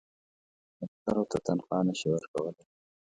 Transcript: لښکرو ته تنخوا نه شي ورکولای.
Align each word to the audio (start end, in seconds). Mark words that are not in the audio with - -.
لښکرو 0.79 1.23
ته 1.31 1.37
تنخوا 1.45 1.79
نه 1.87 1.93
شي 1.99 2.07
ورکولای. 2.11 2.63